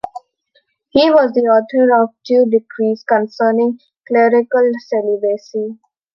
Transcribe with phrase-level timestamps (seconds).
[0.89, 3.77] He was the author of two decrees concerning
[4.07, 5.77] clerical celibacy.